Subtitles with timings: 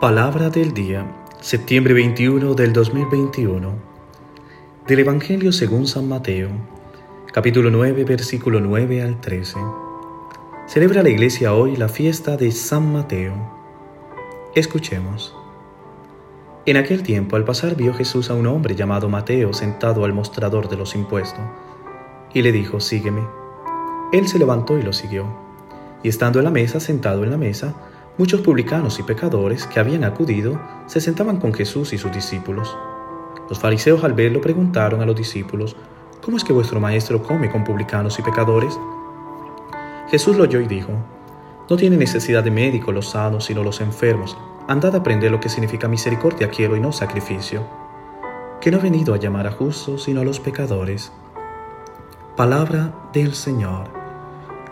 [0.00, 1.04] Palabra del día,
[1.40, 3.74] septiembre 21 del 2021.
[4.86, 6.50] Del Evangelio según San Mateo,
[7.32, 9.58] capítulo 9, versículo 9 al 13.
[10.68, 13.34] Celebra la iglesia hoy la fiesta de San Mateo.
[14.54, 15.34] Escuchemos.
[16.64, 20.68] En aquel tiempo, al pasar, vio Jesús a un hombre llamado Mateo sentado al mostrador
[20.68, 21.44] de los impuestos,
[22.32, 23.26] y le dijo, Sígueme.
[24.12, 25.26] Él se levantó y lo siguió,
[26.04, 27.74] y estando en la mesa, sentado en la mesa,
[28.18, 32.76] Muchos publicanos y pecadores que habían acudido se sentaban con Jesús y sus discípulos.
[33.48, 35.76] Los fariseos al verlo preguntaron a los discípulos,
[36.20, 38.76] ¿cómo es que vuestro maestro come con publicanos y pecadores?
[40.10, 40.90] Jesús lo oyó y dijo,
[41.70, 44.36] no tiene necesidad de médico los sanos, sino los enfermos.
[44.66, 47.64] Andad a aprender lo que significa misericordia quiero y no sacrificio.
[48.60, 51.12] Que no he venido a llamar a justos, sino a los pecadores.
[52.36, 53.84] Palabra del Señor.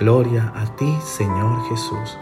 [0.00, 2.16] Gloria a ti, Señor Jesús.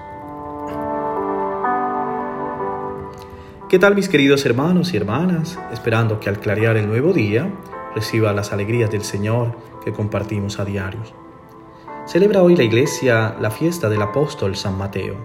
[3.72, 5.58] ¿Qué tal mis queridos hermanos y hermanas?
[5.72, 7.50] Esperando que al clarear el nuevo día
[7.94, 11.14] reciba las alegrías del Señor que compartimos a diarios.
[12.06, 15.16] Celebra hoy la iglesia la fiesta del apóstol San Mateo.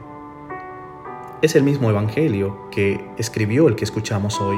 [1.41, 4.57] Es el mismo evangelio que escribió el que escuchamos hoy.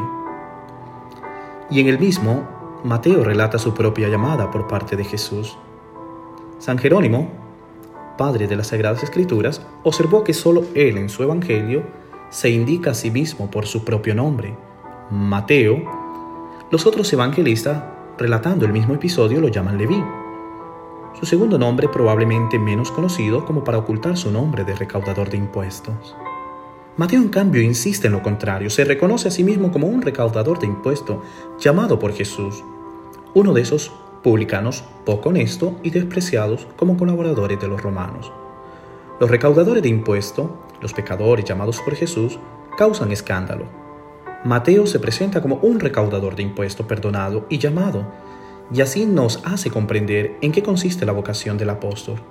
[1.72, 2.48] Y en el mismo,
[2.84, 5.58] Mateo relata su propia llamada por parte de Jesús.
[6.60, 7.32] San Jerónimo,
[8.20, 11.98] padre de las Sagradas Escrituras, observó que solo él en su evangelio
[12.30, 14.56] se indica a sí mismo por su propio nombre,
[15.12, 15.82] Mateo,
[16.70, 17.84] los otros evangelistas,
[18.18, 20.04] relatando el mismo episodio, lo llaman Leví.
[21.20, 26.16] Su segundo nombre probablemente menos conocido como para ocultar su nombre de recaudador de impuestos.
[26.96, 30.60] Mateo, en cambio, insiste en lo contrario, se reconoce a sí mismo como un recaudador
[30.60, 31.18] de impuestos
[31.58, 32.64] llamado por Jesús,
[33.34, 33.92] uno de esos
[34.22, 38.32] publicanos poco honestos y despreciados como colaboradores de los romanos.
[39.20, 40.48] Los recaudadores de impuestos,
[40.82, 42.40] los pecadores llamados por Jesús,
[42.78, 43.66] causan escándalo.
[44.44, 48.06] Mateo se presenta como un recaudador de impuestos perdonado y llamado,
[48.72, 52.22] y así nos hace comprender en qué consiste la vocación del apóstol.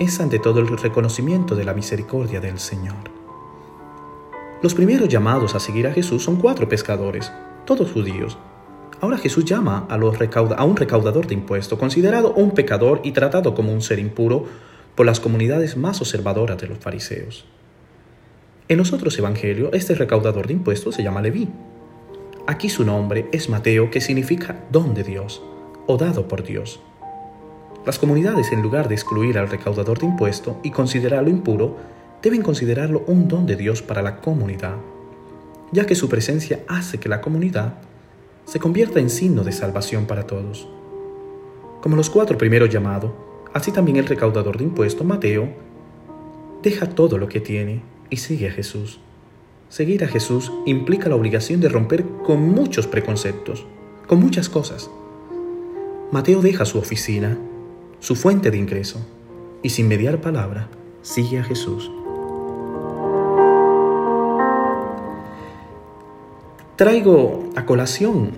[0.00, 3.10] Es ante todo el reconocimiento de la misericordia del Señor.
[4.62, 7.30] Los primeros llamados a seguir a Jesús son cuatro pescadores,
[7.66, 8.38] todos judíos.
[9.00, 13.82] Ahora Jesús llama a, un recaudador de impuestos, considerado un pecador y tratado como un
[13.82, 14.46] ser impuro
[14.94, 17.44] por las comunidades más observadoras de los fariseos.
[18.68, 21.48] En los otros evangelios, este recaudador de impuestos se llama Leví.
[22.46, 25.42] Aquí su nombre es Mateo, que significa don de Dios
[25.86, 26.80] o dado por Dios.
[27.84, 31.76] Las comunidades, en lugar de excluir al recaudador de impuestos y considerarlo impuro,
[32.22, 34.76] deben considerarlo un don de Dios para la comunidad,
[35.72, 37.74] ya que su presencia hace que la comunidad
[38.46, 40.66] se convierta en signo de salvación para todos.
[41.82, 43.10] Como los cuatro primeros llamados,
[43.54, 45.48] Así también el recaudador de impuestos, Mateo,
[46.60, 47.82] deja todo lo que tiene
[48.14, 49.00] y sigue a Jesús.
[49.68, 53.66] Seguir a Jesús implica la obligación de romper con muchos preconceptos,
[54.06, 54.88] con muchas cosas.
[56.12, 57.36] Mateo deja su oficina,
[57.98, 59.04] su fuente de ingreso,
[59.64, 60.68] y sin mediar palabra,
[61.02, 61.90] sigue a Jesús.
[66.76, 68.30] Traigo a colación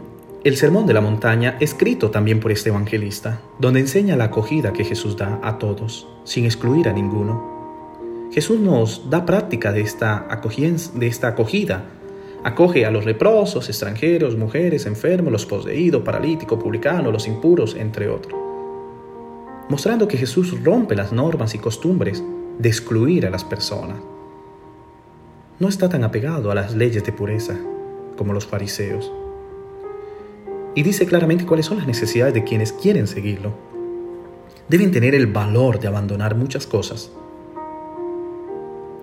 [0.43, 4.85] el Sermón de la Montaña, escrito también por este evangelista, donde enseña la acogida que
[4.85, 7.56] Jesús da a todos, sin excluir a ninguno.
[8.37, 11.85] Jesús nos da práctica de esta, acogida.
[12.45, 18.39] Acoge a los leprosos, extranjeros, mujeres, enfermos, los poseídos, paralíticos, publicanos, los impuros, entre otros.
[19.71, 22.23] Mostrando que Jesús rompe las normas y costumbres
[22.59, 23.97] de excluir a las personas.
[25.59, 27.57] No está tan apegado a las leyes de pureza
[28.19, 29.11] como los fariseos
[30.75, 33.55] y dice claramente cuáles son las necesidades de quienes quieren seguirlo.
[34.69, 37.11] Deben tener el valor de abandonar muchas cosas.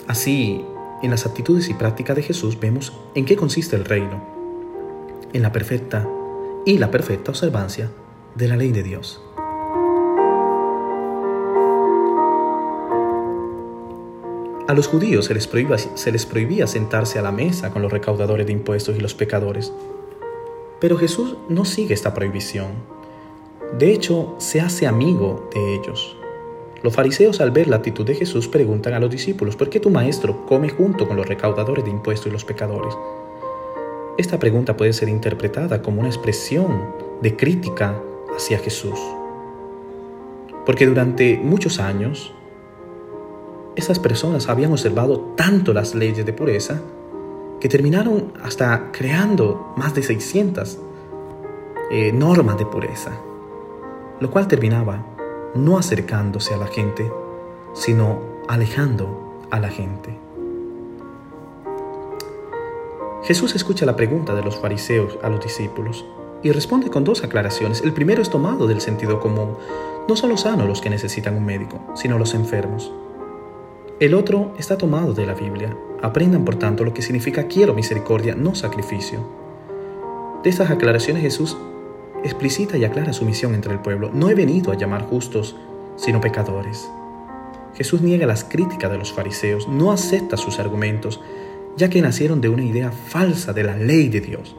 [0.08, 0.66] Así,
[1.02, 4.22] en las actitudes y prácticas de Jesús vemos en qué consiste el reino,
[5.34, 6.08] en la perfecta
[6.66, 7.90] y la perfecta observancia
[8.36, 9.22] de la ley de Dios.
[14.68, 18.96] A los judíos se les, prohibía, sentarse a la mesa con los recaudadores de impuestos
[18.96, 19.73] y los pecadores,
[20.79, 22.72] pero Jesús no sigue esta prohibición.
[23.78, 26.17] De hecho, se hace amigo de ellos.
[26.84, 29.90] Los fariseos al ver la actitud de Jesús preguntan a los discípulos, ¿por qué tu
[29.90, 32.94] maestro come junto con los recaudadores de impuestos y los pecadores?
[34.18, 38.02] Esta pregunta puede ser interpretada como una expresión de crítica
[38.35, 39.00] hacia Jesús.
[40.66, 42.34] Porque durante muchos años,
[43.78, 46.82] esas personas habían observado tanto las leyes de pureza
[47.62, 50.78] que terminaron hasta creando más de 600
[51.91, 53.12] eh, normas de pureza,
[54.20, 55.13] lo cual terminaba
[55.55, 57.11] no acercándose a la gente,
[57.73, 60.17] sino alejando a la gente.
[63.23, 66.05] Jesús escucha la pregunta de los fariseos a los discípulos
[66.44, 67.82] y responde con dos aclaraciones.
[67.82, 69.55] El primero es tomado del sentido común.
[70.09, 72.91] No son los sanos los que necesitan un médico, sino los enfermos.
[74.00, 75.78] El otro está tomado de la Biblia.
[76.02, 79.20] Aprendan, por tanto, lo que significa quiero misericordia, no sacrificio.
[80.44, 81.55] De estas aclaraciones Jesús
[82.23, 84.09] explicita y aclara su misión entre el pueblo.
[84.14, 85.55] No he venido a llamar justos,
[85.96, 86.90] sino pecadores.
[87.75, 91.22] Jesús niega las críticas de los fariseos, no acepta sus argumentos,
[91.75, 94.55] ya que nacieron de una idea falsa de la ley de Dios.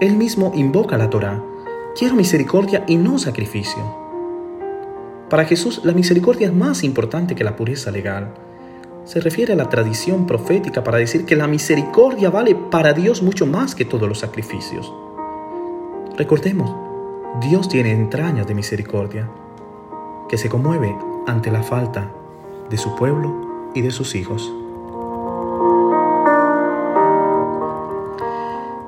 [0.00, 1.42] Él mismo invoca la Torá,
[1.96, 3.82] quiero misericordia y no sacrificio.
[5.28, 8.34] Para Jesús la misericordia es más importante que la pureza legal.
[9.04, 13.46] Se refiere a la tradición profética para decir que la misericordia vale para Dios mucho
[13.46, 14.92] más que todos los sacrificios.
[16.16, 16.74] Recordemos,
[17.42, 19.28] Dios tiene entrañas de misericordia,
[20.30, 20.96] que se conmueve
[21.26, 22.10] ante la falta
[22.70, 24.50] de su pueblo y de sus hijos.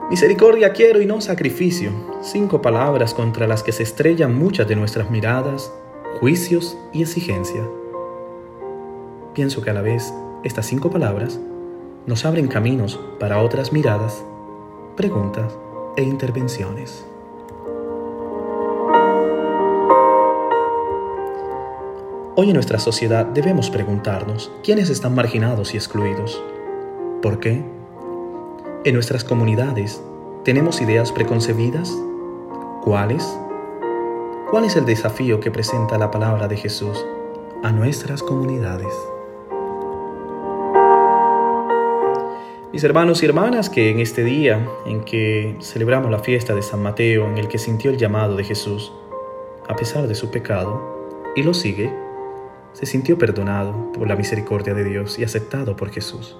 [0.08, 1.90] Misericordia quiero y no sacrificio.
[2.22, 5.70] Cinco palabras contra las que se estrellan muchas de nuestras miradas,
[6.20, 7.62] juicios y exigencia.
[9.34, 10.14] Pienso que a la vez
[10.44, 11.38] estas cinco palabras
[12.06, 14.24] nos abren caminos para otras miradas,
[14.96, 15.58] preguntas
[15.98, 17.04] e intervenciones.
[22.40, 26.40] Hoy en nuestra sociedad debemos preguntarnos quiénes están marginados y excluidos.
[27.20, 27.64] ¿Por qué?
[28.84, 30.00] En nuestras comunidades,
[30.44, 31.92] ¿tenemos ideas preconcebidas?
[32.84, 33.36] ¿Cuáles?
[34.52, 37.04] ¿Cuál es el desafío que presenta la palabra de Jesús
[37.64, 38.94] a nuestras comunidades?
[42.72, 46.84] Mis hermanos y hermanas, que en este día en que celebramos la fiesta de San
[46.84, 48.92] Mateo, en el que sintió el llamado de Jesús,
[49.66, 50.80] a pesar de su pecado,
[51.34, 52.07] y lo sigue,
[52.72, 56.36] se sintió perdonado por la misericordia de Dios y aceptado por Jesús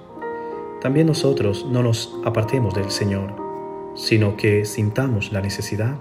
[0.81, 3.33] también nosotros no nos apartemos del Señor,
[3.95, 5.95] sino que sintamos la necesidad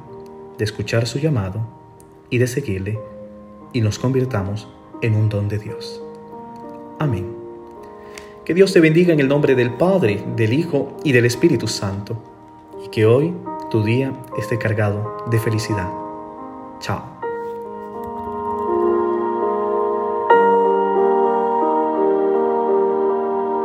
[0.56, 1.60] de escuchar su llamado
[2.30, 2.98] y de seguirle
[3.72, 4.68] y nos convirtamos
[5.02, 6.00] en un don de Dios.
[7.00, 7.26] Amén.
[8.44, 12.22] Que Dios te bendiga en el nombre del Padre, del Hijo y del Espíritu Santo,
[12.84, 13.34] y que hoy
[13.70, 15.90] tu día esté cargado de felicidad.
[16.80, 17.17] Chao.